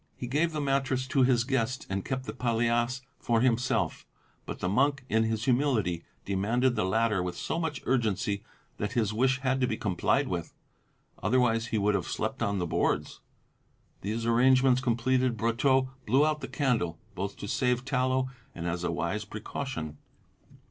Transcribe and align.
He 0.15 0.25
gave 0.25 0.51
the 0.51 0.59
mattress 0.59 1.05
to 1.09 1.21
his 1.21 1.43
guest 1.43 1.85
and 1.87 2.03
kept 2.03 2.23
the 2.25 2.33
palliasse 2.33 3.01
for 3.19 3.39
himself; 3.41 4.03
but 4.47 4.57
the 4.57 4.67
monk 4.67 5.05
in 5.09 5.25
his 5.25 5.45
humility 5.45 6.03
demanded 6.25 6.75
the 6.75 6.85
latter 6.85 7.21
with 7.21 7.37
so 7.37 7.59
much 7.59 7.83
urgency 7.85 8.43
that 8.77 8.93
his 8.93 9.13
wish 9.13 9.41
had 9.41 9.61
to 9.61 9.67
be 9.67 9.77
complied 9.77 10.27
with; 10.27 10.53
otherwise 11.21 11.67
he 11.67 11.77
would 11.77 11.93
have 11.93 12.07
slept 12.07 12.41
on 12.41 12.57
the 12.57 12.65
boards. 12.65 13.19
These 14.01 14.25
arrangements 14.25 14.81
completed, 14.81 15.37
Brotteaux 15.37 15.91
blew 16.07 16.25
out 16.25 16.41
the 16.41 16.47
candle 16.47 16.97
both 17.13 17.37
to 17.37 17.47
save 17.47 17.85
tallow 17.85 18.27
and 18.55 18.65
as 18.67 18.83
a 18.83 18.89
wise 18.91 19.23
precaution. 19.23 19.99